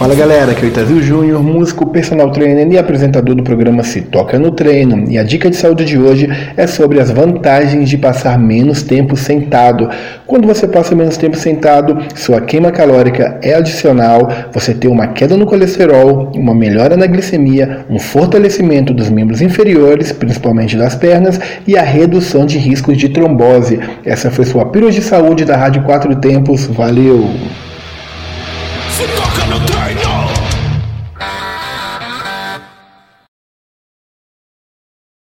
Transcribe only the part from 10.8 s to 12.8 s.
menos tempo sentado, sua queima